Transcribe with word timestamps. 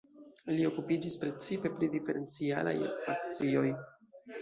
Li 0.55 0.63
okupiĝis 0.69 1.17
precipe 1.25 1.73
pri 1.77 1.91
diferencialaj 1.99 2.77
ekvacioj. 2.91 3.67